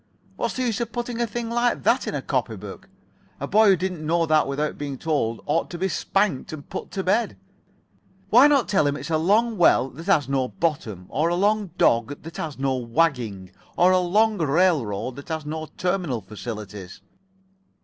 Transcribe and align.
What's 0.35 0.55
the 0.55 0.63
use 0.63 0.81
of 0.81 0.91
putting 0.91 1.21
a 1.21 1.27
thing 1.27 1.51
like 1.51 1.83
that 1.83 2.07
in 2.07 2.15
a 2.15 2.23
copy 2.23 2.55
book? 2.55 2.89
A 3.39 3.45
boy 3.47 3.67
who 3.67 3.75
didn't 3.75 4.03
know 4.03 4.25
that 4.25 4.47
without 4.47 4.75
being 4.75 4.97
told 4.97 5.43
ought 5.45 5.69
to 5.69 5.77
be 5.77 5.87
spanked 5.87 6.51
and 6.51 6.67
put 6.67 6.89
to 6.93 7.03
bed. 7.03 7.37
Why 8.31 8.47
not 8.47 8.67
tell 8.67 8.87
him 8.87 8.95
it's 8.97 9.11
a 9.11 9.19
long 9.19 9.59
well 9.59 9.91
that 9.91 10.07
has 10.07 10.27
no 10.27 10.47
bottom, 10.47 11.05
or 11.09 11.29
a 11.29 11.35
long 11.35 11.67
dog 11.77 12.23
that 12.23 12.37
has 12.37 12.57
no 12.57 12.77
wagging, 12.77 13.51
or 13.77 13.91
a 13.91 13.99
long 13.99 14.39
railroad 14.39 15.17
that 15.17 15.27
has 15.29 15.45
no 15.45 15.67
terminal 15.77 16.21
facilities?" 16.21 17.01